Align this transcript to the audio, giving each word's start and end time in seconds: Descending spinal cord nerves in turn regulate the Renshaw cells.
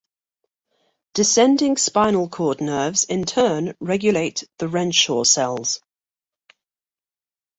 Descending 1.13 1.77
spinal 1.77 2.27
cord 2.27 2.59
nerves 2.59 3.03
in 3.03 3.23
turn 3.23 3.75
regulate 3.79 4.43
the 4.57 4.67
Renshaw 4.67 5.23
cells. 5.23 5.79